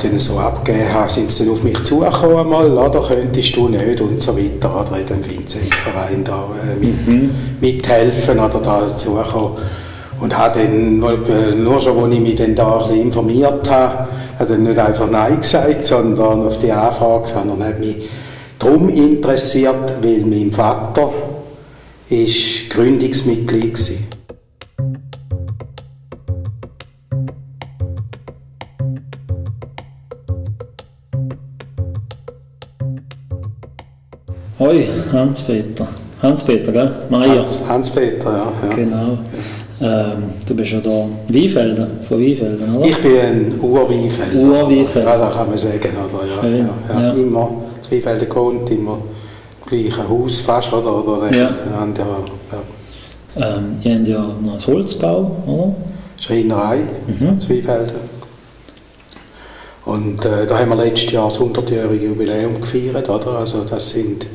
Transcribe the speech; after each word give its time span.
Dann, 0.00 0.10
äh, 0.10 0.12
ihnen 0.12 0.18
so 0.18 0.38
abgegeben 0.38 0.92
habe, 0.92 1.10
sind 1.10 1.30
sie 1.30 1.44
dann 1.44 1.54
auf 1.54 1.62
mich 1.62 1.82
zugekommen, 1.82 2.48
mal, 2.48 2.70
oder 2.70 3.02
könntest 3.02 3.56
du 3.56 3.68
nicht 3.68 4.00
und 4.00 4.20
so 4.20 4.36
weiter, 4.36 4.80
oder 4.80 4.98
in 4.98 5.06
dem 5.06 5.24
Vinzenzverein 5.24 6.24
da 6.24 6.48
äh, 6.62 6.84
mit, 6.84 7.06
mhm. 7.06 7.30
mithelfen 7.60 8.38
oder 8.38 8.60
da 8.60 8.80
dazukommen. 8.80 9.58
Und 10.20 10.36
habe 10.36 10.58
dann, 10.58 10.98
nur 10.98 11.80
schon, 11.80 11.98
als 11.98 12.14
ich 12.14 12.20
mich 12.20 12.34
dann 12.36 12.54
da 12.54 12.74
ein 12.74 12.88
bisschen 12.88 13.02
informiert 13.06 13.70
habe, 13.70 14.08
hat 14.38 14.50
er 14.50 14.58
nicht 14.58 14.78
einfach 14.78 15.10
Nein 15.10 15.40
gesagt, 15.40 15.86
sondern 15.86 16.46
auf 16.46 16.58
die 16.58 16.72
Anfrage, 16.72 17.28
sondern 17.28 17.64
hat 17.66 17.80
mich 17.80 17.96
darum 18.58 18.88
interessiert, 18.88 20.02
weil 20.02 20.20
mein 20.20 20.52
Vater 20.52 21.10
ist 22.10 22.68
Gründungsmitglied 22.70 23.72
war. 23.72 24.19
Hoi, 34.60 34.86
Hans-Peter. 35.10 35.88
Hans-Peter, 36.20 36.70
gell? 36.70 36.92
Meier. 37.08 37.42
Hans-Peter, 37.66 38.30
ja, 38.30 38.52
ja. 38.68 38.76
Genau. 38.76 39.18
Ähm, 39.80 40.22
du 40.46 40.54
bist 40.54 40.72
ja 40.72 40.80
da 40.80 41.06
Weinfelden, 41.28 41.86
von 42.06 42.20
Weinfelden, 42.20 42.76
oder? 42.76 42.86
Ich 42.86 42.98
bin 42.98 43.18
ein 43.18 43.54
Urweinfelder. 43.58 44.38
Urweinfelder. 44.38 45.08
Ja, 45.08 45.16
das 45.16 45.34
kann 45.34 45.48
man 45.48 45.56
sagen, 45.56 45.88
oder? 46.04 46.46
Ja, 46.46 46.56
ja, 46.58 47.00
ja. 47.00 47.12
Immer 47.12 47.48
in 47.90 47.90
Weinfelden 47.90 48.28
gewohnt, 48.28 48.70
immer 48.70 48.98
im 49.62 49.66
gleichen 49.66 50.06
Haus 50.06 50.40
fast, 50.40 50.70
oder? 50.74 51.08
oder 51.08 51.34
ja. 51.34 51.48
Und, 51.82 51.96
ja, 51.96 52.04
ja. 52.52 53.56
Ähm, 53.56 53.76
ihr 53.82 53.94
habt 53.94 54.08
ja 54.08 54.18
noch 54.42 54.52
einen 54.52 54.66
Holzbau, 54.66 55.36
oder? 55.46 55.74
Schreinerei, 56.18 56.80
mhm. 57.06 57.38
Zweifelden. 57.38 57.96
Und 59.86 60.22
äh, 60.26 60.46
da 60.46 60.58
haben 60.58 60.68
wir 60.68 60.76
letztes 60.76 61.10
Jahr 61.12 61.28
das 61.28 61.40
100-jährige 61.40 62.08
Jubiläum 62.08 62.60
gefeiert, 62.60 63.08
oder? 63.08 63.38
Also 63.38 63.64
das 63.64 63.88
sind 63.88 64.26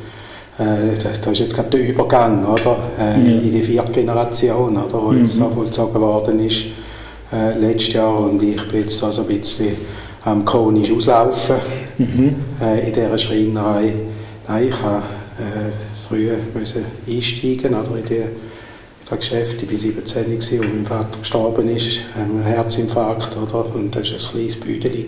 das, 0.57 1.19
das 1.19 1.33
ist 1.33 1.39
jetzt 1.39 1.55
gerade 1.55 1.69
der 1.71 1.89
Übergang, 1.89 2.45
oder? 2.45 2.77
Äh, 2.97 3.29
ja. 3.29 3.41
In 3.41 3.51
die 3.51 3.61
vierte 3.61 3.91
Generation, 3.91 4.77
oder? 4.77 4.93
Wo 4.93 5.11
mhm. 5.11 5.19
jetzt 5.19 5.39
da 5.39 5.49
vollzogen 5.49 6.01
worden 6.01 6.39
ist 6.45 6.65
äh, 7.33 7.57
letztes 7.59 7.93
Jahr 7.93 8.17
und 8.19 8.41
ich 8.41 8.61
bin 8.69 8.81
jetzt 8.81 9.03
also 9.03 9.21
ein 9.21 9.27
bisschen 9.27 9.75
am 10.23 10.45
chronisch 10.45 10.91
auslaufen 10.91 11.55
mhm. 11.97 12.35
äh, 12.61 12.87
in 12.87 12.93
dieser 12.93 13.17
Schreinerei. 13.17 13.93
Nein, 14.47 14.67
ich 14.69 14.81
habe 14.81 15.03
äh, 15.39 16.07
früher 16.07 16.37
müssen 16.53 16.85
einsteigen 17.07 17.73
oder, 17.73 17.97
in 17.97 18.05
die 18.05 18.23
das 19.09 19.19
Geschäft. 19.19 19.61
Ich 19.61 19.71
war 19.71 19.77
17, 19.77 20.35
als 20.35 20.51
mein 20.51 20.85
Vater 20.85 21.19
gestorben 21.19 21.69
ist, 21.69 21.99
ein 22.15 22.41
Herzinfarkt. 22.43 23.37
Oder? 23.37 23.75
Und 23.75 23.95
das 23.95 24.09
war 24.09 24.17
ein 24.17 24.31
kleines 24.31 24.59
Büdeli 24.59 25.05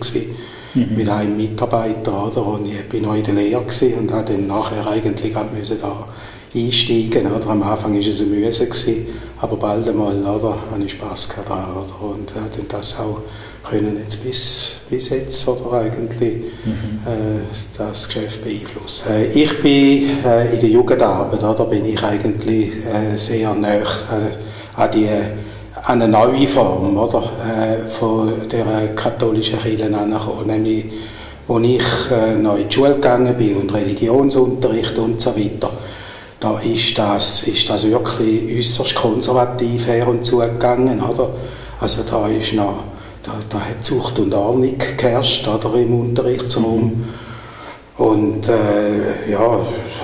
mhm. 0.74 0.96
mit 0.96 1.08
einem 1.08 1.36
Mitarbeiter. 1.36 2.26
Oder? 2.26 2.46
Und 2.46 2.66
ich 2.66 2.92
war 2.92 3.00
noch 3.00 3.16
in 3.16 3.24
der 3.24 3.34
Lehre 3.34 3.60
und 3.60 3.66
musste 3.66 4.24
dann 4.26 4.46
nachher 4.46 4.86
eigentlich 4.86 5.32
da 5.32 6.08
einsteigen. 6.54 7.32
Oder? 7.32 7.48
Am 7.48 7.62
Anfang 7.62 7.94
war 7.94 8.00
es 8.00 8.20
eine 8.20 8.30
Mühe, 8.30 8.50
aber 9.40 9.56
bald 9.56 9.88
einmal 9.88 10.20
oder, 10.22 10.56
hatte 10.72 10.84
ich 10.84 10.92
Spass 10.92 11.28
daran. 11.46 11.66
Oder? 11.72 12.10
Und 12.12 12.30
äh, 12.30 12.56
dann 12.56 12.68
das 12.68 12.98
auch 12.98 13.22
können 13.68 13.98
jetzt 14.02 14.24
bis, 14.24 14.76
bis 14.88 15.10
jetzt 15.10 15.46
oder 15.48 15.80
eigentlich 15.80 16.44
mhm. 16.64 17.00
äh, 17.06 17.40
das 17.76 18.06
Geschäft 18.08 18.42
beeinflussen. 18.42 19.10
Äh, 19.10 19.26
ich 19.26 19.60
bin 19.60 20.24
äh, 20.24 20.54
in 20.54 20.60
der 20.60 20.68
Jugendarbeit, 20.70 21.42
da 21.42 21.52
bin 21.64 21.84
ich 21.84 22.02
eigentlich 22.02 22.72
äh, 22.86 23.16
sehr 23.16 23.54
nah 23.54 23.74
äh, 23.74 23.84
an 24.74 24.90
die 24.92 25.08
eine 25.84 26.08
neue 26.08 26.46
Form 26.46 26.96
oder, 26.96 27.22
äh, 27.22 27.88
von 27.88 28.32
der 28.50 28.94
katholischen 28.94 29.58
Kirche 29.58 29.84
angekommen, 29.84 30.46
nämlich 30.46 30.84
als 31.48 31.66
ich 31.66 32.42
noch 32.42 32.56
in 32.56 32.68
die 32.68 32.74
Schule 32.74 32.94
gegangen 32.94 33.34
bin 33.36 33.56
und 33.56 33.72
Religionsunterricht 33.72 34.98
und 34.98 35.20
so 35.20 35.34
weiter, 35.34 35.70
da 36.40 36.58
ist 36.58 36.96
das, 36.98 37.42
ist 37.48 37.68
das 37.68 37.88
wirklich 37.88 38.58
äußerst 38.58 38.94
konservativ 38.94 39.86
her 39.86 40.06
und 40.08 40.24
zugegangen. 40.24 41.02
Oder? 41.02 41.30
Also 41.80 42.02
da 42.08 42.28
ist 42.28 42.52
noch 42.52 42.84
da, 43.22 43.32
da 43.48 43.60
hat 43.60 43.84
Zucht 43.84 44.18
und 44.18 44.32
Ordnung 44.34 44.76
geherrscht 44.96 45.46
oder, 45.48 45.74
im 45.74 46.00
Unterrichtsraum. 46.00 47.08
Und 47.96 48.48
äh, 48.48 49.30
ja, 49.30 49.60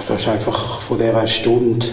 das 0.09 0.21
ist 0.21 0.29
einfach 0.29 0.81
von 0.81 0.99
dieser 0.99 1.29
Stunde 1.29 1.87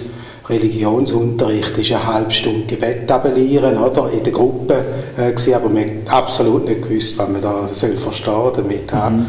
Religionsunterricht 0.51 1.77
ist 1.77 1.91
eine 1.91 2.05
halbe 2.05 2.31
Stunde 2.31 2.65
Gebet 2.65 3.07
tabellieren, 3.07 3.77
oder? 3.77 4.11
In 4.11 4.23
der 4.23 4.33
Gruppe 4.33 4.75
äh, 5.17 5.31
gewesen, 5.31 5.53
aber 5.53 5.69
man 5.69 5.83
hat 6.05 6.13
absolut 6.13 6.65
nicht 6.65 6.83
gewusst, 6.83 7.17
was 7.17 7.29
man 7.29 7.41
da 7.41 7.65
soll 7.65 7.97
verstehen 7.97 8.51
damit 8.55 8.93
mhm. 8.93 9.25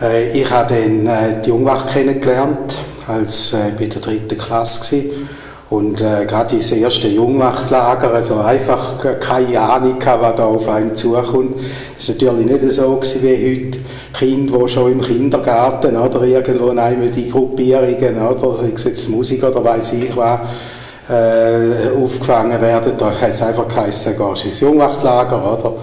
äh, 0.00 0.40
Ich 0.40 0.50
habe 0.50 0.74
dann 0.74 1.06
äh, 1.06 1.42
die 1.44 1.48
Jungwacht 1.48 1.88
kennengelernt, 1.92 2.76
als 3.06 3.52
äh, 3.52 3.74
ich 3.74 3.80
in 3.80 3.90
der 3.90 4.00
dritten 4.00 4.38
Klasse 4.38 4.96
war. 4.96 5.12
Und 5.68 6.00
äh, 6.00 6.24
gerade 6.26 6.56
das 6.56 6.70
erste 6.70 7.08
Jungwachtlager, 7.08 8.14
also 8.14 8.38
einfach 8.38 9.04
keine 9.18 9.60
Ahnung, 9.60 9.96
was 9.98 10.36
da 10.36 10.44
auf 10.44 10.68
einen 10.68 10.94
zukommt. 10.94 11.56
Das 11.98 12.08
war 12.08 12.14
natürlich 12.14 12.62
nicht 12.62 12.72
so 12.72 12.94
gewesen 12.96 13.22
wie 13.22 13.66
heute. 13.66 13.78
Kinder, 14.18 14.58
die 14.58 14.68
schon 14.68 14.92
im 14.92 15.00
Kindergarten 15.00 15.96
oder 15.96 16.22
irgendwo 16.22 16.68
in 16.68 16.78
einem 16.78 17.12
die 17.12 17.30
Gruppierungen, 17.30 18.20
oder, 18.20 18.56
sei 18.56 18.72
es 18.74 18.84
jetzt 18.84 19.08
Musik 19.10 19.42
oder 19.44 19.62
weiß 19.62 19.92
ich 19.94 20.16
was, 20.16 20.40
äh, 21.08 21.90
aufgefangen 21.96 22.60
werden. 22.60 22.92
Da 22.96 23.12
hat 23.12 23.30
es 23.30 23.42
einfach 23.42 23.68
geheißen, 23.68 24.16
gehst 24.16 24.44
ins 24.46 24.60
Jungwachtlager, 24.60 25.38
oder? 25.38 25.74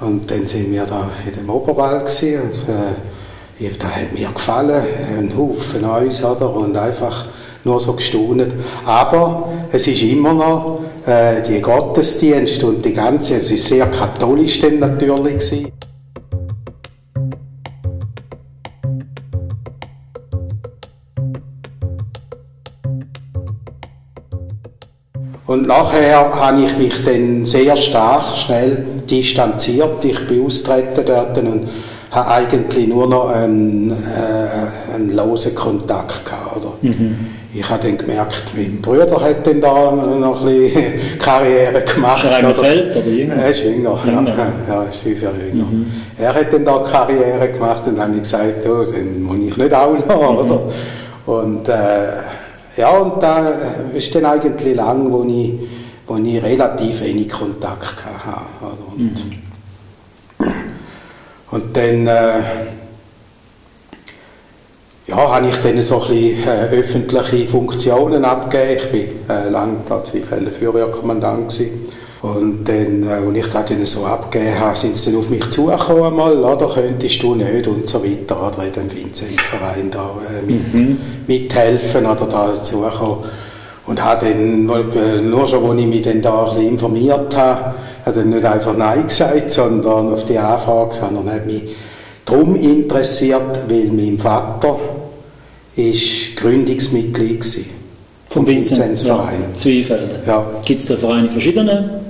Und 0.00 0.30
dann 0.30 0.46
sind 0.46 0.70
wir 0.70 0.84
da 0.84 1.08
in 1.26 1.32
dem 1.32 1.48
Oberwald 1.48 2.06
gewesen, 2.06 2.42
und 2.42 2.54
äh, 2.68 3.70
das 3.78 3.88
hat 3.88 4.12
mir 4.12 4.28
gefallen, 4.28 4.82
ein 5.18 5.32
Haufen 5.36 5.80
Neues, 5.82 6.22
oder? 6.24 6.54
Und 6.54 6.76
einfach 6.76 7.24
nur 7.64 7.80
so 7.80 7.94
gestaunet. 7.94 8.52
Aber 8.84 9.48
es 9.72 9.86
ist 9.86 10.02
immer 10.02 10.34
noch 10.34 10.80
äh, 11.06 11.42
die 11.42 11.60
Gottesdienste 11.60 12.66
und 12.66 12.84
die 12.84 12.92
ganze, 12.92 13.36
es 13.36 13.50
ist 13.50 13.66
sehr 13.66 13.86
katholisch 13.86 14.60
dann 14.60 14.78
natürlich 14.78 15.38
gewesen. 15.38 15.72
Und 25.54 25.68
nachher 25.68 26.34
habe 26.34 26.62
ich 26.62 26.76
mich 26.76 27.04
dann 27.04 27.44
sehr 27.44 27.76
stark, 27.76 28.36
schnell 28.36 28.84
distanziert. 29.08 30.04
Ich 30.04 30.26
bin 30.26 30.44
austreten 30.44 31.04
dort 31.06 31.38
und 31.38 31.68
habe 32.10 32.30
eigentlich 32.30 32.88
nur 32.88 33.06
noch 33.06 33.28
einen, 33.28 33.90
äh, 33.92 34.94
einen 34.94 35.14
losen 35.14 35.54
Kontakt 35.54 36.24
gehabt. 36.24 36.56
Oder? 36.56 36.72
Mhm 36.82 37.34
ich 37.56 37.70
habe 37.70 37.86
dann 37.86 37.96
gemerkt, 37.96 38.42
mein 38.56 38.82
Bruder 38.82 39.20
hat 39.20 39.46
dann 39.46 39.60
da 39.60 39.92
noch 39.92 40.40
ein 40.40 40.46
bisschen 40.46 41.18
Karriere 41.20 41.82
gemacht. 41.82 42.24
Ist 42.24 42.30
er 42.30 42.36
eigentlich 42.38 42.66
älter 42.66 43.00
oder 43.00 43.08
jünger? 43.08 43.34
Er 43.34 43.50
ist 43.50 43.64
jünger, 43.64 43.98
jünger. 44.04 44.36
Ja, 44.68 44.74
ja, 44.74 44.82
ist 44.82 44.96
fünf 44.96 45.22
Jahre 45.22 45.36
jünger. 45.36 45.64
Mhm. 45.64 45.86
Er 46.18 46.34
hat 46.34 46.52
dann 46.52 46.64
da 46.64 46.78
Karriere 46.78 47.48
gemacht 47.48 47.82
und 47.86 47.96
dann 47.96 48.08
habe 48.08 48.16
ich 48.16 48.22
gesagt, 48.22 48.66
oh, 48.66 48.82
dann 48.82 49.22
muss 49.22 49.38
ich 49.38 49.56
nicht 49.56 49.72
auch 49.72 49.92
noch, 49.92 50.32
mhm. 50.32 50.50
oder? 50.50 50.60
Und 51.26 51.68
äh, 51.68 51.74
ja, 52.76 52.90
und 52.90 53.22
da 53.22 53.48
ist 53.94 54.14
dann 54.14 54.26
eigentlich 54.26 54.74
lang, 54.74 55.10
wo 55.10 55.24
ich, 55.24 55.52
wo 56.06 56.16
ich 56.16 56.42
relativ 56.42 57.00
wenig 57.02 57.28
Kontakt 57.28 58.04
hatte. 58.04 58.46
Und, 58.96 59.24
mhm. 60.38 60.46
und 61.50 61.76
dann... 61.76 62.06
Äh, 62.06 62.42
ja, 65.06 65.16
habe 65.16 65.48
ich 65.48 65.56
dann 65.56 65.80
so 65.82 66.00
ein 66.02 66.08
bisschen 66.08 66.44
äh, 66.44 66.78
öffentliche 66.78 67.46
Funktionen 67.46 68.24
abgegeben. 68.24 68.94
Ich 68.94 69.28
war 69.28 69.46
äh, 69.46 69.48
lange 69.50 69.76
zwei 70.02 70.20
Fälle 70.20 70.50
Feuerwehrkommandant 70.50 71.52
gewesen. 71.52 71.82
Und 72.24 72.66
dann, 72.66 73.02
äh, 73.02 73.06
als 73.06 73.36
ich 73.36 73.52
das 73.52 73.64
dann 73.66 73.84
so 73.84 74.06
abgegeben 74.06 74.58
habe, 74.58 74.78
sind 74.78 74.96
sie 74.96 75.10
dann 75.10 75.20
auf 75.20 75.28
mich 75.28 75.46
zugekommen, 75.50 76.16
mal, 76.16 76.42
oder 76.42 76.70
könntest 76.72 77.22
du 77.22 77.34
nicht 77.34 77.66
und 77.66 77.86
so 77.86 78.02
weiter, 78.02 78.48
oder 78.48 78.66
in 78.66 78.72
dem 78.72 78.90
Vinzenzverein 78.90 79.90
da 79.90 80.10
äh, 80.30 80.50
mit, 80.50 80.72
mhm. 80.72 80.98
mithelfen 81.26 82.06
oder 82.06 82.24
da 82.24 82.46
dazukommen. 82.46 83.18
Und 83.86 84.02
habe 84.02 84.24
dann, 84.24 84.70
äh, 84.70 85.20
nur 85.20 85.46
schon, 85.46 85.70
als 85.70 85.78
ich 85.78 85.86
mich 85.86 86.00
dann 86.00 86.22
da 86.22 86.44
ein 86.44 86.54
bisschen 86.54 86.68
informiert 86.68 87.36
habe, 87.36 87.74
hat 88.06 88.16
er 88.16 88.24
nicht 88.24 88.44
einfach 88.46 88.74
Nein 88.74 89.06
gesagt, 89.06 89.52
sondern 89.52 90.14
auf 90.14 90.24
die 90.24 90.38
Anfrage, 90.38 90.94
sondern 90.94 91.30
hat 91.30 91.44
mich 91.44 91.62
darum 92.24 92.56
interessiert, 92.56 93.68
weil 93.68 93.90
mein 93.92 94.18
Vater 94.18 94.78
ist 95.76 96.36
Gründungsmitglied 96.36 97.44
war. 97.44 97.64
Vom 98.30 98.46
Vinzenzverein. 98.46 99.42
Ja, 99.52 99.58
Zweifelden. 99.58 100.18
Ja. 100.26 100.46
Gibt 100.64 100.80
es 100.80 100.86
da 100.86 100.96
Vereine 100.96 101.28
verschiedene? 101.28 102.03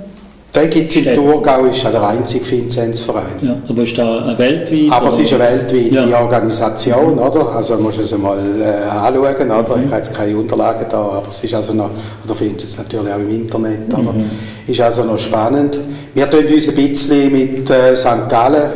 Den 0.55 0.69
gibt 0.69 0.89
es 0.89 0.95
in 0.95 1.15
Thurgau, 1.15 1.65
ist 1.65 1.83
der 1.83 2.07
einzige 2.07 2.49
Vinzenzverein. 2.49 3.39
Ja, 3.41 3.57
aber 3.67 3.83
ist 3.83 3.97
da 3.97 4.19
eine 4.19 4.37
weltweit? 4.37 4.91
Aber 4.91 5.09
es 5.09 5.19
ist 5.19 5.33
eine 5.33 5.43
weltweite 5.43 6.09
ja. 6.09 6.21
Organisation, 6.21 7.19
oder? 7.19 7.55
Also 7.55 7.75
musst 7.77 7.97
du 7.97 8.03
es 8.03 8.17
mal 8.17 8.37
äh, 8.37 8.89
anschauen, 8.89 9.51
oder? 9.51 9.75
Mhm. 9.75 9.83
Ich 9.83 9.91
habe 9.91 9.95
jetzt 9.97 10.13
keine 10.13 10.37
Unterlagen 10.37 10.85
da, 10.89 10.97
aber 10.97 11.27
es 11.29 11.43
ist 11.43 11.53
also 11.53 11.73
noch, 11.73 11.89
oder 12.23 12.35
findest 12.35 12.65
es 12.67 12.77
natürlich 12.77 13.11
auch 13.11 13.19
im 13.19 13.29
Internet, 13.29 13.93
oder? 13.93 14.13
Mhm. 14.13 14.29
Ist 14.65 14.79
also 14.79 15.03
noch 15.03 15.19
spannend. 15.19 15.77
Wir 16.13 16.29
tun 16.29 16.45
uns 16.45 16.69
ein 16.69 16.75
bisschen 16.75 17.31
mit 17.33 17.69
äh, 17.69 17.95
St. 17.95 18.29
Gallen 18.29 18.71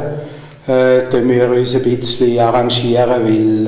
äh, 0.67 1.01
wir 1.11 1.49
uns 1.49 1.75
ein 1.75 1.83
bisschen 1.83 2.39
arrangieren, 2.39 3.23
weil 3.23 3.67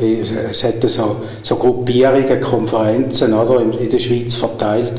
äh, 0.00 0.50
es 0.50 0.64
hat 0.64 0.82
so, 0.88 1.16
so 1.42 1.56
Gruppierungen, 1.56 2.40
Konferenzen 2.40 3.32
oder, 3.32 3.60
in, 3.60 3.72
in 3.72 3.90
der 3.90 3.98
Schweiz 3.98 4.34
verteilt 4.34 4.92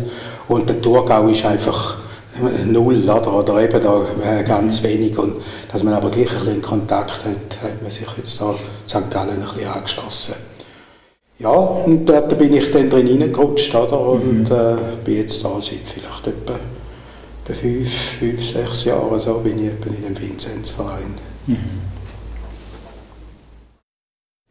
und 0.47 0.67
der 0.69 0.81
Thurgau 0.81 1.27
ist 1.27 1.45
einfach 1.45 1.97
null 2.65 3.09
oder, 3.09 3.33
oder 3.33 3.61
eben 3.61 3.81
da 3.81 4.01
äh, 4.23 4.43
ganz 4.43 4.83
wenig 4.83 5.17
und 5.17 5.35
dass 5.71 5.83
man 5.83 5.93
aber 5.93 6.09
gleich 6.09 6.31
ein 6.31 6.45
bisschen 6.45 6.61
Kontakt 6.61 7.25
hat, 7.25 7.63
hat 7.63 7.81
man 7.81 7.91
sich 7.91 8.07
jetzt 8.17 8.41
da 8.41 8.55
St. 8.87 9.09
Gallen 9.09 9.41
ein 9.41 9.53
bisschen 9.53 9.67
angeschlossen. 9.67 10.35
Ja, 11.39 11.51
und 11.51 12.05
dort 12.05 12.37
bin 12.37 12.53
ich 12.53 12.69
dann 12.71 12.89
drin 12.89 13.07
reingerutscht 13.07 13.73
oder, 13.73 13.99
und 13.99 14.49
mhm. 14.49 14.55
äh, 14.55 14.75
bin 15.05 15.17
jetzt 15.17 15.43
da 15.43 15.49
seit 15.61 15.79
vielleicht 15.85 16.27
etwa 16.27 16.59
fünf, 17.53 17.91
fünf, 18.19 18.43
sechs 18.43 18.85
Jahren 18.85 19.19
so 19.19 19.39
bin 19.39 19.65
ich 19.65 19.73
bin 19.75 19.95
in 19.95 20.03
dem 20.03 20.21
Vinzenzverein. 20.21 21.15
Mhm. 21.47 21.57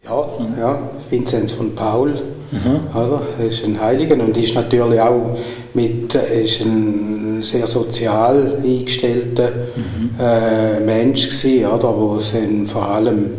Ja, 0.08 0.26
ja, 0.58 0.78
Vinzenz 1.10 1.52
von 1.52 1.74
Paul, 1.74 2.10
mhm. 2.50 2.80
also, 2.94 3.20
ist 3.46 3.64
ein 3.64 3.80
Heiliger 3.80 4.14
und 4.14 4.36
ist 4.36 4.54
natürlich 4.54 5.00
auch 5.00 5.36
mit, 5.74 6.14
ist 6.14 6.62
ein 6.62 7.42
sehr 7.42 7.66
sozial 7.66 8.58
eingestellter 8.64 9.50
mhm. 9.76 10.10
äh, 10.18 10.80
Mensch 10.80 11.28
gewesen, 11.28 11.66
oder, 11.66 11.94
wo 11.96 12.18
dann 12.32 12.66
vor 12.66 12.88
allem, 12.88 13.30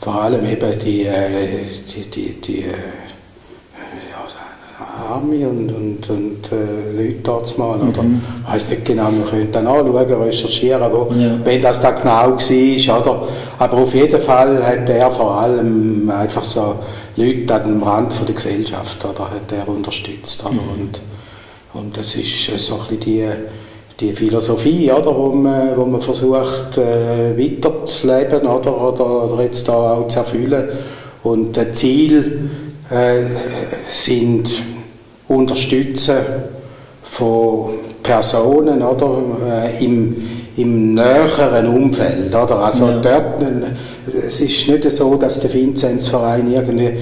vor 0.00 0.14
allem 0.22 0.44
eben 0.44 0.78
die, 0.84 1.04
äh, 1.04 1.64
die, 1.94 2.10
die, 2.10 2.40
die 2.40 2.58
äh, 2.64 2.74
Army 5.08 5.44
und, 5.44 5.70
und, 5.70 6.10
und 6.10 6.52
äh, 6.52 6.96
Leute 6.96 7.18
dort 7.22 7.58
mal. 7.58 7.78
Mhm. 7.78 7.88
Oder, 7.88 8.04
ich 8.46 8.52
weiß 8.52 8.70
nicht 8.70 8.84
genau, 8.84 9.08
wir 9.10 9.24
können 9.24 9.48
dann 9.50 9.66
anschauen, 9.66 10.22
recherchieren, 10.22 10.92
wo, 10.92 11.12
ja. 11.14 11.38
wenn 11.44 11.62
das 11.62 11.80
da 11.80 11.92
genau 11.92 12.10
war. 12.10 13.00
Oder? 13.00 13.28
Aber 13.58 13.78
auf 13.78 13.94
jeden 13.94 14.20
Fall 14.20 14.64
hat 14.64 14.88
er 14.88 15.10
vor 15.10 15.34
allem 15.34 16.10
einfach 16.10 16.44
so 16.44 16.76
Leute 17.16 17.54
an 17.54 17.64
dem 17.64 17.82
Rand 17.82 18.12
von 18.12 18.26
der 18.26 18.34
Gesellschaft 18.34 19.04
oder, 19.04 19.30
hat 19.30 19.50
er 19.50 19.68
unterstützt. 19.68 20.44
Oder? 20.44 20.52
Mhm. 20.52 20.58
Und, 20.80 21.00
und 21.74 21.96
das 21.96 22.14
ist 22.14 22.58
so 22.58 22.74
ein 22.74 22.96
bisschen 22.96 23.00
die, 23.00 23.26
die 24.00 24.12
Philosophie, 24.12 24.92
oder, 24.92 25.16
wo, 25.16 25.30
man, 25.30 25.76
wo 25.76 25.84
man 25.84 26.00
versucht 26.00 26.76
äh, 26.76 27.36
weiterzuleben 27.36 28.46
oder, 28.46 28.80
oder, 28.80 29.32
oder 29.32 29.42
jetzt 29.42 29.68
da 29.68 29.94
auch 29.94 30.08
zu 30.08 30.18
erfüllen. 30.20 30.68
Und 31.24 31.56
das 31.56 31.72
Ziel 31.72 32.50
äh, 32.90 33.24
sind 33.90 34.48
Unterstützen 35.28 36.16
von 37.02 37.74
Personen 38.02 38.82
oder, 38.82 39.18
äh, 39.46 39.84
im, 39.84 40.16
im 40.56 40.94
näheren 40.94 41.66
Umfeld. 41.66 42.34
Oder? 42.34 42.58
Also 42.58 42.86
ja. 42.88 42.98
dort, 43.00 43.42
es 44.26 44.40
ist 44.40 44.68
nicht 44.68 44.90
so, 44.90 45.16
dass 45.16 45.40
der 45.40 45.52
Vinzenzverein 45.52 46.52
irgendwie 46.52 46.92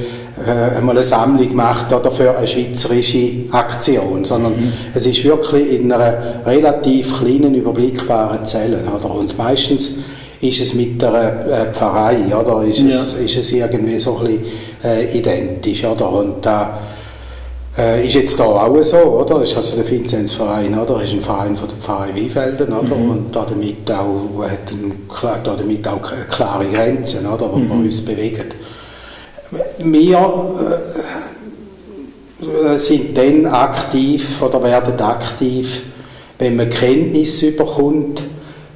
äh, 0.44 0.76
einmal 0.76 0.96
eine 0.96 1.02
Sammlung 1.02 1.54
macht 1.54 1.92
oder 1.92 2.10
für 2.10 2.36
eine 2.36 2.46
schweizerische 2.46 3.44
Aktion, 3.52 4.24
sondern 4.24 4.52
mhm. 4.52 4.72
es 4.94 5.06
ist 5.06 5.24
wirklich 5.24 5.80
in 5.80 5.92
einer 5.92 6.44
relativ 6.44 7.18
kleinen, 7.18 7.54
überblickbaren 7.54 8.44
Zelle. 8.44 8.80
Oder? 8.94 9.14
Und 9.14 9.38
meistens 9.38 9.96
ist 10.40 10.60
es 10.60 10.74
mit 10.74 11.00
der 11.00 11.46
äh, 11.70 11.74
Pfarrei, 11.74 12.18
oder? 12.36 12.64
Ist, 12.64 12.80
ja. 12.80 12.88
es, 12.88 13.14
ist 13.14 13.36
es 13.36 13.52
irgendwie 13.52 13.98
so 13.98 14.18
ein 14.18 14.26
bisschen 14.26 14.44
äh, 14.84 15.18
identisch. 15.18 15.84
Oder? 15.84 16.10
Und 16.12 16.44
da 16.44 16.78
äh, 17.78 18.06
ist 18.06 18.14
jetzt 18.14 18.40
da 18.40 18.44
auch 18.44 18.82
so, 18.82 18.98
oder? 18.98 19.42
Ist 19.42 19.56
also 19.56 19.76
der 19.76 19.88
Vinzenzverein, 19.88 20.78
oder? 20.78 21.02
Ist 21.02 21.12
ein 21.12 21.20
Verein 21.20 21.56
von 21.56 21.68
der 21.68 21.76
Pfarrei 21.76 22.14
Weinfelden, 22.14 22.72
oder? 22.72 22.96
Mhm. 22.96 23.10
Und 23.10 23.36
damit 23.36 23.90
auch, 23.90 24.42
hat 24.42 24.70
ein, 24.72 24.92
damit 25.44 25.88
auch 25.88 26.00
klare 26.30 26.64
Grenzen, 26.66 27.26
oder? 27.26 27.52
Wo 27.52 27.56
mhm. 27.56 27.68
wir 27.68 27.76
uns 27.86 28.04
bewegen. 28.04 28.46
Wir 29.78 30.18
äh, 32.40 32.78
sind 32.78 33.16
dann 33.16 33.46
aktiv 33.46 34.42
oder 34.42 34.62
werden 34.62 34.98
aktiv, 35.00 35.82
wenn 36.38 36.56
man 36.56 36.68
Kenntnis 36.68 37.42
überkommt 37.42 38.22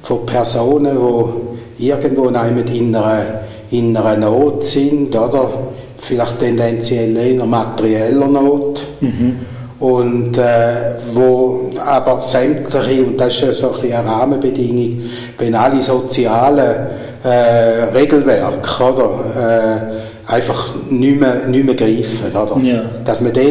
von 0.03 0.25
Personen, 0.25 0.97
die 1.77 1.89
irgendwo 1.89 2.27
in 2.27 2.35
einer, 2.35 3.41
in 3.71 3.97
einer 3.97 4.17
Not 4.17 4.63
sind, 4.63 5.15
oder? 5.15 5.71
Vielleicht 6.01 6.39
tendenziell 6.39 7.15
eher 7.15 7.45
materieller 7.45 8.27
Not. 8.27 8.81
Mhm. 8.99 9.35
Und 9.79 10.37
äh, 10.37 10.95
wo 11.13 11.71
aber 11.83 12.21
sämtliche, 12.21 13.03
und 13.03 13.19
das 13.19 13.41
ist 13.41 13.59
so 13.59 13.73
ein 13.73 13.91
eine 13.91 14.05
Rahmenbedingung, 14.07 15.09
wenn 15.39 15.55
alle 15.55 15.81
sozialen 15.81 16.75
äh, 17.23 17.83
Regelwerke 17.91 18.83
oder, 18.83 19.97
äh, 20.27 20.31
einfach 20.31 20.75
nicht 20.89 21.19
mehr, 21.19 21.47
nicht 21.47 21.65
mehr 21.65 21.75
greifen. 21.75 22.31
Oder? 22.31 22.61
Ja. 22.61 22.83
Dass 23.03 23.21
man 23.21 23.33
dann 23.33 23.45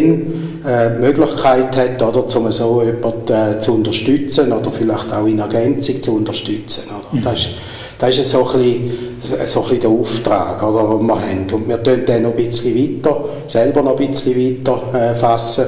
äh, 0.64 0.94
die 0.96 1.00
Möglichkeit 1.00 1.76
hat, 1.76 2.02
oder, 2.02 2.36
um 2.36 2.52
so 2.52 2.82
jemanden 2.82 3.32
äh, 3.32 3.58
zu 3.58 3.74
unterstützen 3.74 4.52
oder 4.52 4.70
vielleicht 4.70 5.12
auch 5.12 5.26
in 5.26 5.40
Ergänzung 5.40 6.00
zu 6.00 6.16
unterstützen. 6.16 6.90
Oder? 6.90 7.18
Mhm. 7.20 7.24
Das 7.24 7.34
ist, 7.34 7.48
das 8.00 8.16
ist 8.16 8.30
so 8.30 8.48
ein 8.48 8.58
bisschen, 8.58 8.90
so 9.20 9.62
ein 9.62 9.68
bisschen 9.68 9.80
der 9.80 9.90
Auftrag, 9.90 10.62
oder, 10.62 10.96
den 10.96 11.06
wir 11.06 11.20
haben. 11.20 11.46
Und 11.52 11.68
wir 11.68 11.82
tun 11.82 12.00
dann 12.06 12.22
noch 12.22 12.30
ein 12.30 12.36
bisschen 12.36 12.74
weiter, 12.74 13.24
selber 13.46 13.82
noch 13.82 14.00
ein 14.00 14.08
bisschen 14.08 14.36
weiter 14.36 14.82
äh, 14.94 15.14
fassen. 15.14 15.66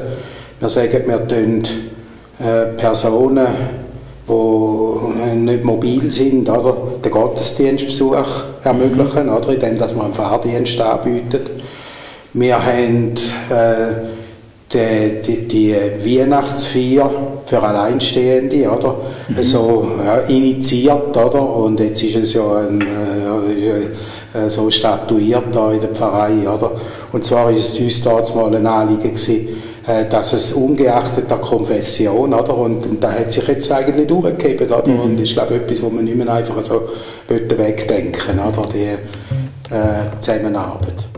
Wir 0.58 0.69
sagen, 0.69 1.02
wir 1.06 1.29
tun 1.29 1.62
äh, 2.40 2.67
Personen, 2.79 3.46
die 4.26 5.31
äh, 5.31 5.34
nicht 5.34 5.62
mobil 5.62 6.11
sind, 6.11 6.49
oder, 6.49 6.75
den 7.05 7.12
Gottesdienstbesuch 7.12 8.44
ermöglichen, 8.64 9.29
oder, 9.29 9.50
indem 9.50 9.79
dass 9.79 9.94
man 9.94 10.06
einen 10.06 10.14
Fahrdienst 10.14 10.81
anbietet. 10.81 11.50
Wir 12.32 12.64
haben 12.64 13.12
äh, 13.50 14.12
die, 14.72 15.22
die, 15.22 15.48
die 15.48 16.19
Weihnachtsfeier 16.19 17.10
für 17.46 17.62
Alleinstehende, 17.62 18.70
oder? 18.70 18.96
Mhm. 19.29 19.43
So 19.43 19.86
ja, 20.05 20.19
initiiert, 20.19 21.17
oder? 21.17 21.56
Und 21.56 21.81
jetzt 21.81 22.02
ist 22.02 22.17
es 22.17 22.34
ja 22.34 22.43
ein, 22.56 22.81
äh, 22.81 24.48
so 24.48 24.70
statuiert 24.70 25.44
da 25.52 25.72
in 25.72 25.81
der 25.81 25.91
Pfarrei, 25.91 26.48
oder? 26.48 26.72
Und 27.12 27.24
zwar 27.24 27.50
ist 27.50 27.74
es 27.74 27.81
uns 27.81 28.02
damals 28.02 28.34
mal 28.34 28.55
ein 28.55 28.67
Anliegen 28.67 29.02
gewesen, 29.02 29.48
äh, 29.86 30.08
dass 30.08 30.32
es 30.32 30.52
ungeachtet 30.52 31.31
der 31.31 31.38
Konfession, 31.38 32.32
oder? 32.32 32.56
Und, 32.56 32.86
und 32.86 33.02
da 33.02 33.12
hat 33.12 33.31
sich 33.31 33.46
jetzt 33.46 33.70
eigentlich 33.70 34.06
durchgegeben, 34.06 34.70
oder? 34.70 34.88
Mhm. 34.88 35.00
Und 35.00 35.20
ist, 35.20 35.34
glaube 35.34 35.56
ich, 35.56 35.62
etwas, 35.62 35.82
wo 35.82 35.91
man 35.91 36.05
nicht 36.05 36.17
mehr 36.17 36.32
einfach 36.32 36.62
so 36.62 36.88
wegdenken 37.29 38.38
oder? 38.38 38.69
Die 38.72 39.74
äh, 39.74 40.19
Zusammenarbeit. 40.19 41.11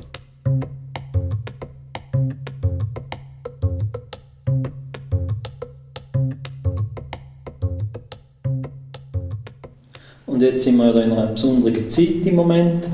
Und 10.35 10.43
jetzt 10.43 10.64
sind 10.64 10.79
wir 10.79 10.93
in 10.97 11.12
einer 11.12 11.26
besonderen 11.26 11.88
Zeit 11.88 12.26
im 12.26 12.35
Moment. 12.35 12.88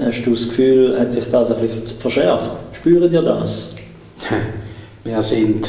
Hast 0.00 0.24
du 0.24 0.30
das 0.30 0.48
Gefühl, 0.48 0.98
hat 0.98 1.12
sich 1.12 1.28
das 1.28 1.52
ein 1.52 1.60
bisschen 1.60 2.00
verschärft? 2.00 2.52
Spüren 2.72 3.12
ihr 3.12 3.20
das? 3.20 3.68
Wir 5.04 5.22
sind, 5.22 5.68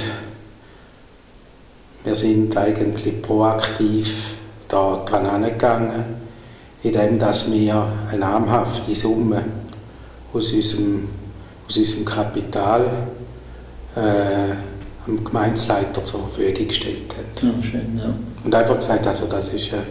wir 2.04 2.16
sind 2.16 2.58
eigentlich 2.58 3.22
proaktiv 3.22 4.36
da 4.68 5.06
dran 5.08 5.26
angegangen, 5.26 6.04
indem 6.84 7.20
dass 7.20 7.50
wir 7.50 7.90
eine 8.10 8.20
namhafte 8.20 8.94
Summe 8.94 9.44
aus 10.34 10.52
unserem, 10.52 11.08
aus 11.68 11.78
unserem 11.78 12.04
Kapital 12.04 12.86
äh, 13.96 15.08
am 15.08 15.24
Gemeinsleiter 15.24 16.04
zur 16.04 16.22
Verfügung 16.22 16.68
gestellt 16.68 17.14
haben. 17.16 17.48
Ja, 17.48 17.64
schön, 17.64 17.98
ja. 17.98 18.14
Und 18.44 18.54
einfach 18.54 18.76
gesagt, 18.76 19.08
also 19.08 19.28
das 19.28 19.54
ist 19.54 19.72
eine 19.74 19.84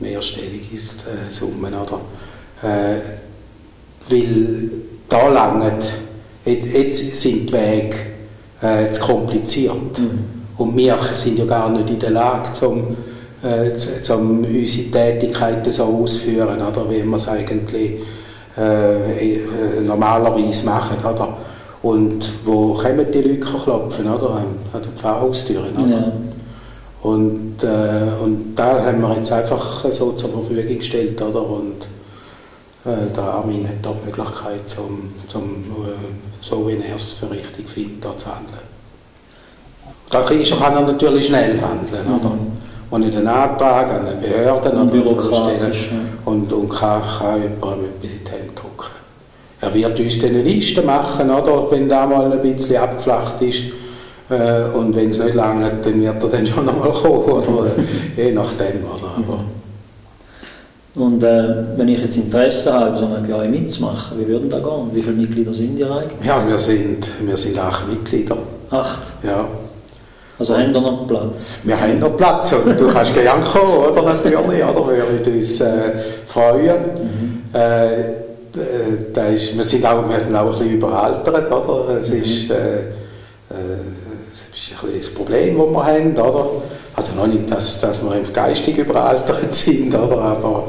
mehrstellige 0.00 0.74
äh, 0.74 1.30
Summen. 1.30 1.72
Oder? 1.74 2.00
Äh, 2.62 3.00
weil 4.08 4.70
da 5.08 5.28
langt, 5.28 5.92
jetzt 6.44 7.16
sind 7.20 7.48
die 7.48 7.52
Wege 7.52 7.96
äh, 8.60 8.90
zu 8.90 9.02
kompliziert. 9.02 9.98
Mhm. 9.98 10.44
Und 10.56 10.76
wir 10.76 10.96
sind 11.12 11.38
ja 11.38 11.44
gar 11.44 11.70
nicht 11.70 11.90
in 11.90 11.98
der 11.98 12.10
Lage, 12.10 12.52
zum, 12.52 12.96
äh, 13.42 13.76
zum 14.02 14.44
unsere 14.44 14.90
Tätigkeiten 14.90 15.70
so 15.70 15.84
auszuführen, 15.84 16.60
oder, 16.60 16.88
wie 16.88 17.02
wir 17.02 17.16
es 17.16 17.28
eigentlich 17.28 18.00
äh, 18.56 19.36
äh, 19.36 19.40
normalerweise 19.84 20.66
machen. 20.66 20.96
Oder? 20.98 21.36
Und 21.82 22.32
wo 22.44 22.74
kommen 22.74 23.06
die 23.12 23.20
Leute 23.20 23.40
klopfen? 23.40 24.08
Oder? 24.08 24.42
An 24.72 24.82
den 24.82 24.92
Pfarrhaustüren. 24.96 25.76
Oder? 25.76 25.90
Ja. 25.90 26.12
Und, 27.04 27.62
äh, 27.62 28.22
und 28.22 28.56
da 28.56 28.84
haben 28.84 29.00
wir 29.00 29.14
jetzt 29.14 29.30
einfach 29.30 29.84
so 29.90 30.12
zur 30.12 30.30
Verfügung 30.30 30.78
gestellt. 30.78 31.20
Oder? 31.22 31.48
Und 31.48 31.82
äh, 32.84 33.14
der 33.14 33.22
Armin 33.22 33.68
hat 33.68 33.76
da 33.82 33.92
die 33.92 34.06
Möglichkeit, 34.06 34.68
zum, 34.68 35.12
zum, 35.28 35.42
äh, 35.84 35.94
so 36.40 36.66
wie 36.66 36.72
er 36.72 36.96
es 36.96 37.12
für 37.12 37.30
richtig 37.30 37.68
findet, 37.68 38.04
da 38.04 38.18
zu 38.18 38.26
handeln. 38.26 38.74
Da 40.10 40.22
kann 40.22 40.74
er 40.74 40.80
natürlich 40.80 41.26
schnell 41.26 41.60
handeln. 41.60 42.08
Mhm. 42.08 42.14
Oder? 42.14 42.32
und 42.94 43.00
nicht 43.00 43.16
einen 43.16 43.26
Antrag 43.26 43.90
an 43.90 44.06
eine 44.06 44.16
Behörde 44.16 44.70
Und 44.70 44.76
oder 44.76 44.92
bürokratisch, 44.92 45.86
stellen 45.86 46.18
und, 46.24 46.52
und 46.52 46.68
kann, 46.68 47.02
kann 47.02 47.42
jemandem 47.42 47.86
etwas 47.86 48.12
in 48.12 48.24
die 48.24 48.30
Hände 48.30 48.54
drücken. 48.54 48.92
Er 49.60 49.74
wird 49.74 49.98
uns 49.98 50.18
dann 50.20 50.30
eine 50.30 50.42
Liste 50.42 50.82
machen, 50.82 51.30
oder, 51.30 51.70
wenn 51.70 51.88
da 51.88 52.06
mal 52.06 52.30
ein 52.30 52.40
bisschen 52.40 52.76
abgeflacht 52.76 53.42
ist. 53.42 53.64
Äh, 54.30 54.76
und 54.76 54.96
wenn 54.96 55.10
es 55.10 55.18
nicht 55.18 55.34
lange 55.34 55.70
dann 55.82 56.00
wird 56.00 56.22
er 56.22 56.28
dann 56.28 56.46
schon 56.54 56.68
einmal 56.68 56.90
kommen, 56.90 57.24
oder? 57.24 57.70
je 58.16 58.32
nachdem. 58.32 58.84
Oder? 58.84 59.10
Aber, 59.18 59.44
Und 60.94 61.22
äh, 61.22 61.76
wenn 61.76 61.88
ich 61.88 62.00
jetzt 62.00 62.16
Interesse 62.16 62.72
habe, 62.72 62.96
so 62.96 63.08
bei 63.28 63.34
euch 63.34 63.50
mitzumachen, 63.50 64.18
wie 64.18 64.26
würden 64.26 64.48
da 64.48 64.58
gehen? 64.58 64.90
Wie 64.92 65.02
viele 65.02 65.16
Mitglieder 65.16 65.52
sind 65.52 65.78
ihr 65.78 65.90
eigentlich? 65.90 66.26
ja, 66.26 66.42
wir 66.46 66.58
sind, 66.58 67.06
wir 67.20 67.36
sind 67.36 67.58
acht 67.58 67.88
Mitglieder. 67.88 68.36
Acht. 68.70 69.02
Ja. 69.22 69.46
Also 70.38 70.56
haben 70.56 70.74
ihr 70.74 70.80
noch 70.80 71.06
Platz? 71.06 71.58
Wir 71.62 71.80
haben 71.80 72.00
noch 72.00 72.16
Platz 72.16 72.52
und 72.54 72.78
du 72.78 72.88
kannst 72.88 73.14
gerne 73.14 73.44
kommen, 73.44 73.92
oder? 73.92 74.02
Natürlich, 74.02 74.36
oder? 74.64 74.88
Wir 74.88 75.08
würden 75.10 75.34
uns 75.34 75.60
äh, 75.60 75.92
freuen. 76.26 76.76
Äh, 77.54 78.00
äh, 78.10 78.12
da 79.12 79.26
ist, 79.26 79.56
wir, 79.56 79.64
sind 79.64 79.86
auch, 79.86 80.08
wir 80.08 80.18
sind 80.18 80.34
auch 80.34 80.46
ein 80.46 80.52
bisschen 80.52 80.74
überaltert, 80.74 81.52
oder? 81.52 81.98
Es 81.98 82.10
ist, 82.10 82.50
äh, 82.50 82.54
äh, 82.56 84.03
ist 84.72 84.82
ein 84.82 84.88
das 84.96 85.14
Problem, 85.14 85.58
das 85.58 85.66
wir 85.66 85.84
haben, 85.84 86.16
oder? 86.16 86.46
Also 86.96 87.14
noch 87.16 87.26
nicht, 87.26 87.50
dass, 87.50 87.80
dass 87.80 88.04
wir 88.04 88.22
geistig 88.32 88.78
überaltert 88.78 89.52
sind, 89.54 89.94
oder? 89.94 90.18
Aber 90.18 90.68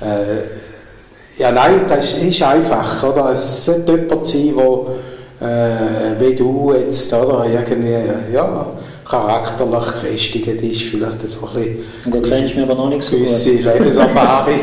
äh, 0.00 1.40
ja, 1.40 1.50
nein, 1.50 1.80
das 1.88 2.14
ist, 2.14 2.22
ist 2.22 2.42
einfach, 2.42 3.02
oder? 3.02 3.30
Es 3.32 3.64
sollte 3.64 3.92
jemand 3.92 4.24
sein, 4.24 4.54
der 4.56 5.48
äh, 5.48 6.20
wie 6.20 6.34
du 6.34 6.74
jetzt, 6.74 7.12
oder? 7.12 7.46
Irgendwie, 7.46 7.96
ja, 8.32 8.66
charakterlich 9.04 9.86
gefestigt 9.86 10.62
ist, 10.62 10.82
vielleicht 10.82 11.28
so 11.28 11.46
ein 11.46 11.54
bisschen 11.54 11.84
Und 12.06 12.14
du 12.14 12.22
kennst 12.22 12.56
mich 12.56 12.64
aber 12.64 12.74
noch 12.74 12.88
nicht 12.88 13.04
so 13.04 13.16
gewisse 13.16 13.56
gut. 13.56 13.64
Lebenserfahrung, 13.74 14.54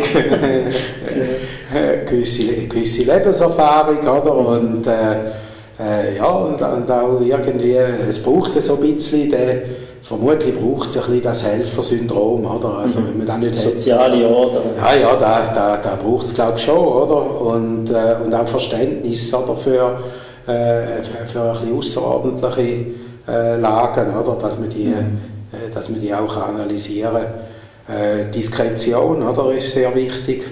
gewisse, 2.05 2.67
gewisse 2.67 3.03
Lebenserfahrung, 3.03 3.99
oder? 3.99 4.35
Und, 4.35 4.85
äh, 4.85 5.42
äh, 5.79 6.17
ja, 6.17 6.25
und, 6.25 6.61
und 6.61 6.91
auch 6.91 7.19
irgendwie, 7.21 7.73
es 7.73 8.21
braucht 8.21 8.61
so 8.61 8.75
ein 8.75 8.93
bisschen, 8.95 9.29
den, 9.29 9.61
vermutlich 10.01 10.55
braucht 10.59 10.89
es 10.89 10.97
ein 10.97 11.03
bisschen 11.03 11.21
das 11.23 11.45
Helfersyndrom, 11.45 12.45
oder? 12.45 12.79
Also, 12.79 12.99
wenn 13.05 13.17
man 13.17 13.27
das 13.27 13.37
nicht 13.39 13.55
hat, 13.55 13.59
Soziale 13.59 14.27
Order. 14.27 14.61
ja, 14.77 14.95
ja, 14.95 15.15
da, 15.15 15.51
da, 15.53 15.77
da 15.77 15.95
braucht 15.95 16.27
es 16.27 16.33
glaube 16.33 16.57
ich 16.57 16.63
schon, 16.63 16.77
oder? 16.77 17.41
Und, 17.41 17.89
äh, 17.89 18.15
und 18.23 18.33
auch 18.35 18.47
Verständnis 18.47 19.33
oder, 19.33 19.55
für, 19.55 19.99
äh, 20.45 21.01
für, 21.01 21.27
für 21.27 21.41
ein 21.41 21.59
bisschen 21.59 21.77
außerordentliche 21.77 22.85
äh, 23.27 23.57
Lagen, 23.57 24.15
oder? 24.15 24.37
Dass 24.39 24.59
man 24.59 24.69
die, 24.69 24.87
äh, 24.87 25.73
dass 25.73 25.89
man 25.89 25.99
die 25.99 26.13
auch 26.13 26.37
analysieren 26.37 27.13
kann. 27.13 27.95
Äh, 27.95 28.31
Diskretion, 28.31 29.23
oder, 29.23 29.53
ist 29.53 29.71
sehr 29.73 29.93
wichtig. 29.95 30.45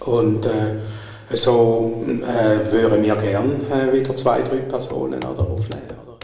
Und 0.00 0.46
äh, 0.46 0.48
so 1.36 2.04
äh, 2.06 2.72
würden 2.72 3.04
wir 3.04 3.14
gerne 3.14 3.52
äh, 3.70 3.96
wieder 3.96 4.14
zwei, 4.16 4.42
drei 4.42 4.56
Personen 4.56 5.22
oder, 5.22 5.42
aufnehmen. 5.42 5.82
Oder? 6.04 6.18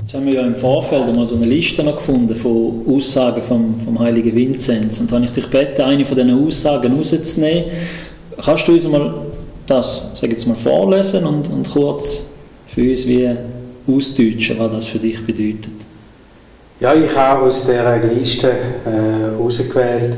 Jetzt 0.00 0.14
haben 0.14 0.26
wir 0.26 0.34
ja 0.34 0.42
im 0.42 0.56
Vorfeld 0.56 1.04
einmal 1.04 1.26
so 1.26 1.36
eine 1.36 1.46
Liste 1.46 1.82
noch 1.82 1.96
gefunden 1.96 2.34
von 2.34 2.84
Aussagen 2.86 3.40
vom, 3.42 3.80
vom 3.82 3.98
heiligen 3.98 4.34
Vinzenz. 4.34 5.00
Und 5.00 5.10
habe 5.10 5.24
ich 5.24 5.32
dich 5.32 5.50
gebeten, 5.50 5.82
eine 5.82 6.04
von 6.04 6.16
diesen 6.16 6.46
Aussagen 6.46 6.96
rauszunehmen. 6.96 7.70
Kannst 8.44 8.68
du 8.68 8.72
uns 8.72 8.86
mal 8.86 9.14
das, 9.66 10.10
sag 10.14 10.30
jetzt 10.30 10.46
mal, 10.46 10.54
vorlesen 10.54 11.24
und, 11.24 11.48
und 11.48 11.70
kurz 11.70 12.26
für 12.66 12.90
uns 12.90 13.06
wie 13.06 13.34
ausdeutschen, 13.86 14.58
was 14.58 14.72
das 14.72 14.86
für 14.86 14.98
dich 14.98 15.24
bedeutet? 15.24 15.72
Ja, 16.80 16.94
ich 16.94 17.14
habe 17.16 17.42
aus 17.42 17.64
dieser 17.64 17.98
Liste 17.98 18.50
äh, 18.50 19.40
ausgewählt, 19.40 20.16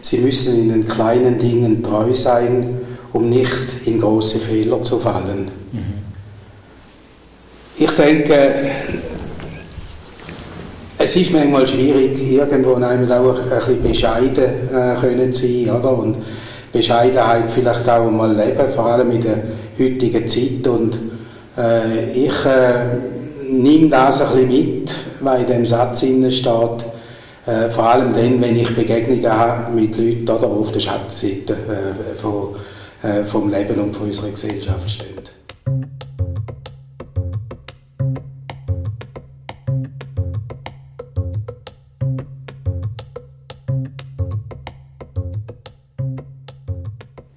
Sie 0.00 0.18
müssen 0.18 0.58
in 0.60 0.68
den 0.68 0.88
kleinen 0.88 1.38
Dingen 1.38 1.82
treu 1.82 2.14
sein, 2.14 2.78
um 3.12 3.28
nicht 3.28 3.86
in 3.86 4.00
große 4.00 4.38
Fehler 4.38 4.80
zu 4.82 4.98
fallen. 4.98 5.50
Ich 7.76 7.90
denke, 7.90 8.70
es 10.98 11.16
ist 11.16 11.32
manchmal 11.32 11.66
schwierig, 11.66 12.18
irgendwo 12.20 12.74
einmal 12.74 13.12
auch 13.12 13.38
ein 13.38 13.48
bisschen 13.48 13.82
bescheiden 13.82 14.44
äh, 14.72 15.00
können 15.00 15.32
zu 15.32 15.46
sein, 15.46 15.70
oder? 15.70 15.96
Und 15.96 16.16
Bescheidenheit 16.72 17.50
vielleicht 17.50 17.88
auch 17.88 18.10
mal 18.10 18.34
leben, 18.34 18.72
vor 18.74 18.86
allem 18.86 19.10
in 19.10 19.20
der 19.20 19.42
heutigen 19.78 20.26
Zeit. 20.26 20.66
Und 20.66 20.98
äh, 21.58 22.12
ich 22.12 22.44
äh, 22.44 23.50
nehme 23.50 23.88
das 23.88 24.22
ein 24.22 24.48
bisschen 24.48 24.48
mit, 24.48 24.94
was 25.20 25.40
in 25.40 25.46
dem 25.46 25.66
Satz 25.66 25.98
steht. 26.00 26.84
Äh, 27.46 27.70
vor 27.70 27.84
allem 27.84 28.12
dann, 28.12 28.40
wenn 28.40 28.56
ich 28.56 28.74
Begegnungen 28.74 29.30
habe 29.32 29.72
mit 29.72 29.96
Leuten, 29.96 30.26
die 30.26 30.30
auf 30.30 30.70
der 30.70 30.80
Schattenseite 30.80 31.54
äh, 31.54 32.16
von, 32.16 32.56
äh, 33.02 33.24
vom 33.24 33.50
Leben 33.50 33.80
und 33.80 33.96
von 33.96 34.06
unserer 34.06 34.30
Gesellschaft 34.30 34.90
stehen. 34.90 35.08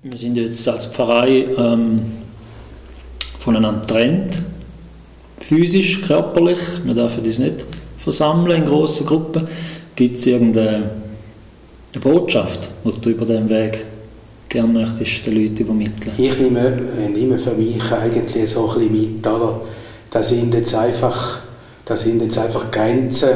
Wir 0.03 0.17
sind 0.17 0.35
jetzt 0.35 0.67
als 0.67 0.87
Pfarrei 0.87 1.45
ähm, 1.57 2.20
voneinander 3.41 3.81
getrennt, 3.81 4.37
physisch, 5.39 6.01
körperlich. 6.01 6.59
Wir 6.83 6.93
dürfen 6.93 7.25
uns 7.25 7.39
nicht 7.39 7.65
versammeln 7.97 8.63
in 8.63 8.69
grossen 8.69 9.05
Gruppen. 9.05 9.47
Gibt 9.95 10.17
es 10.17 10.27
irgendeine 10.27 10.91
eine 11.93 12.01
Botschaft, 12.01 12.69
die 12.85 13.01
du 13.01 13.09
über 13.09 13.25
diesen 13.25 13.49
Weg 13.49 13.85
gerne 14.47 14.71
möchtest 14.71 15.25
den 15.25 15.41
Leuten 15.41 15.57
übermitteln? 15.57 16.11
Ich 16.17 16.39
nehme, 16.39 16.81
nehme 17.13 17.37
für 17.37 17.51
mich 17.51 17.81
eigentlich 17.91 18.49
so 18.49 18.69
ein 18.69 18.91
mit, 18.91 19.25
oder? 19.25 19.61
Das 20.09 20.29
sind 20.29 20.53
jetzt 20.53 20.75
einfach, 20.75 21.39
das 21.85 22.03
sind 22.03 22.21
jetzt 22.21 22.37
einfach 22.37 22.69
Grenzen 22.71 23.29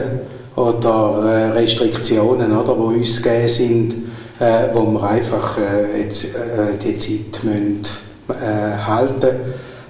oder 0.55 1.23
äh, 1.25 1.51
Restriktionen, 1.51 2.55
oder, 2.55 2.75
die 2.75 2.99
uns 2.99 3.21
gegeben 3.21 3.47
sind, 3.47 3.93
äh, 4.39 4.67
wo 4.73 4.85
wir 4.85 5.03
einfach 5.03 5.57
äh, 5.57 6.01
jetzt, 6.01 6.35
äh, 6.35 6.77
die 6.81 6.97
Zeit 6.97 7.43
müssen, 7.43 7.81
äh, 8.29 8.77
halten 8.85 9.29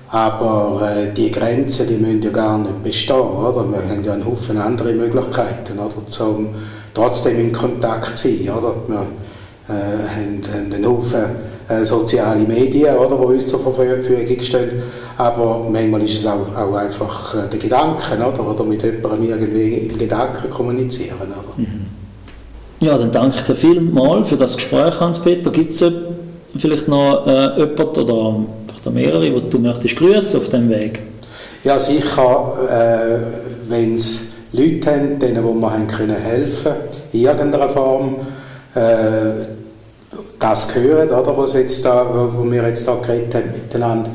aber 0.10 0.90
äh, 0.96 1.14
die 1.14 1.32
Grenzen, 1.32 1.88
die 1.88 1.96
müssen 1.96 2.22
ja 2.22 2.30
gar 2.30 2.58
nicht 2.58 2.84
bestehen, 2.84 3.16
oder? 3.16 3.66
Wir 3.70 3.90
haben 3.90 4.04
ja 4.04 4.14
einen 4.14 4.26
Haufen 4.26 4.58
andere 4.58 4.94
Möglichkeiten, 4.94 5.80
oder? 5.80 6.08
Zum 6.08 6.50
trotzdem 6.94 7.40
in 7.40 7.52
Kontakt 7.52 8.18
zu 8.18 8.30
sein, 8.30 8.50
oder? 8.50 8.76
Wir 8.88 9.06
äh, 9.68 9.72
haben, 9.72 10.42
haben 10.54 10.74
einen 10.74 10.86
Haufen 10.86 11.24
äh, 11.68 11.84
soziale 11.84 12.42
Medien, 12.42 12.96
oder, 12.98 13.18
die 13.18 13.26
uns 13.36 13.50
zur 13.50 13.62
Verfügung 13.62 14.42
stehen, 14.42 14.84
aber 15.18 15.66
manchmal 15.72 16.04
ist 16.04 16.20
es 16.20 16.28
auch, 16.28 16.56
auch 16.56 16.76
einfach 16.76 17.34
äh, 17.34 17.50
der 17.50 17.60
Gedanken, 17.60 18.22
oder? 18.22 18.48
Oder 18.48 18.64
mit 18.64 18.84
jemandem 18.84 19.30
irgendwie 19.30 19.74
in 19.74 19.98
Gedanken 19.98 20.50
kommunizieren, 20.50 21.18
oder? 21.22 21.66
Ja, 22.82 22.98
dann 22.98 23.12
danke 23.12 23.44
dir 23.44 23.56
vielmals 23.56 24.30
für 24.30 24.38
das 24.38 24.56
Gespräch, 24.56 25.00
Hans-Peter. 25.00 25.50
Gibt 25.50 25.72
es 25.72 25.84
vielleicht 26.58 26.88
noch 26.88 27.26
äh, 27.26 27.58
jemanden 27.58 28.00
oder 28.02 28.36
auch 28.88 28.92
mehrere, 28.92 29.30
die 29.30 29.50
du 29.50 29.60
möchtest 29.60 29.96
grüßen 29.96 30.40
auf 30.40 30.46
diesem 30.46 30.70
Weg? 30.70 31.02
Ja, 31.64 31.80
sicher, 31.80 32.54
äh, 32.70 33.70
wenn 33.70 33.96
es 33.96 34.22
Leute 34.52 34.92
haben, 34.92 35.20
denen 35.20 35.44
wo 35.44 35.54
wir 35.54 35.72
haben 35.72 35.88
können 35.88 36.16
helfen 36.16 36.74
in 37.12 37.22
irgendeiner 37.22 37.70
Form, 37.70 38.16
äh, 38.76 39.46
das 40.40 40.76
hören, 40.76 41.10
oder, 41.10 41.38
was 41.38 41.54
jetzt 41.54 41.84
da, 41.86 42.06
wo 42.34 42.50
wir 42.52 42.68
jetzt 42.68 42.88
da 42.88 42.96
geredet 42.96 43.34
haben 43.36 43.52
miteinander, 43.52 44.10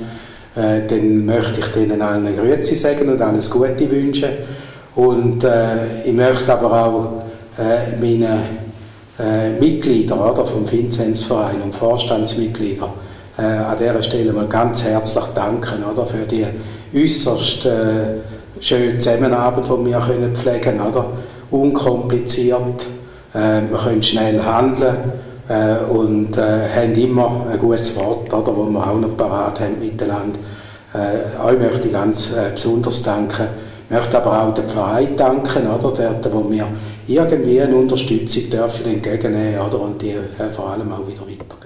äh, 0.57 0.87
dann 0.87 1.27
möchte 1.27 1.61
ich 1.61 1.67
denen 1.67 2.01
allen 2.03 2.37
Grüße 2.37 2.75
sagen 2.77 3.09
und 3.09 3.21
alles 3.21 3.51
Gute 3.51 3.91
wünschen. 3.91 4.31
Und 4.95 5.45
äh, 5.45 6.03
ich 6.05 6.13
möchte 6.13 6.53
aber 6.53 6.73
auch 6.73 7.23
äh, 7.59 7.97
meinen 8.01 8.39
äh, 9.19 9.51
Mitgliedern 9.61 10.21
oder, 10.21 10.45
vom 10.45 10.71
Vinzenzverein 10.71 11.63
und 11.63 11.75
Vorstandsmitgliedern 11.75 12.91
äh, 13.39 13.43
an 13.43 13.77
dieser 13.79 14.03
Stelle 14.03 14.33
mal 14.33 14.47
ganz 14.47 14.85
herzlich 14.85 15.25
danken 15.35 15.85
oder, 15.85 16.07
für 16.07 16.27
die 16.27 16.47
äußerst 16.95 17.67
äh, 17.67 18.61
schöne 18.61 18.99
Zusammenarbeit, 18.99 19.65
die 19.65 19.87
wir 19.87 20.01
können 20.01 20.35
pflegen 20.35 20.79
können. 20.79 21.05
Unkompliziert, 21.51 22.87
äh, 23.35 23.61
wir 23.71 23.79
können 23.83 24.03
schnell 24.03 24.43
handeln 24.43 24.97
äh, 25.49 25.85
und 25.91 26.37
äh, 26.37 26.69
haben 26.75 26.95
immer 26.95 27.47
ein 27.51 27.59
gutes 27.59 27.97
Wort, 27.97 28.33
oder, 28.33 28.57
wo 28.57 28.65
wir 28.65 28.87
auch 28.87 28.99
noch 28.99 29.17
parat 29.17 29.61
haben 29.61 29.79
miteinander. 29.81 30.39
Äh, 30.95 31.47
euch 31.47 31.59
möchte 31.59 31.89
ich 31.89 31.93
ganz 31.93 32.33
äh, 32.33 32.51
besonders 32.53 33.03
danken. 33.03 33.47
Ich 33.89 33.97
möchte 33.97 34.17
aber 34.17 34.43
auch 34.43 34.55
dem 34.55 34.69
Verein 34.69 35.17
danken, 35.17 35.67
oder, 35.67 35.93
dort, 35.93 36.33
wo 36.33 36.49
wir 36.51 36.67
irgendwie 37.07 37.61
eine 37.61 37.75
Unterstützung 37.75 38.51
dürfen 38.51 38.87
entgegennehmen 38.87 39.61
oder, 39.61 39.81
und 39.81 40.01
die 40.01 40.11
äh, 40.11 40.51
vor 40.55 40.71
allem 40.71 40.93
auch 40.93 41.07
wieder 41.07 41.23
weitergeben. 41.23 41.60